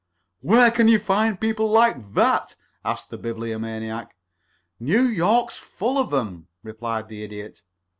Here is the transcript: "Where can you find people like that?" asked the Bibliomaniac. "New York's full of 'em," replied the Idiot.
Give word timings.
"Where 0.41 0.71
can 0.71 0.87
you 0.87 0.97
find 0.97 1.39
people 1.39 1.69
like 1.69 2.15
that?" 2.15 2.55
asked 2.83 3.11
the 3.11 3.19
Bibliomaniac. 3.19 4.15
"New 4.79 5.03
York's 5.03 5.57
full 5.57 5.99
of 5.99 6.11
'em," 6.11 6.47
replied 6.63 7.07
the 7.07 7.21
Idiot. 7.21 7.61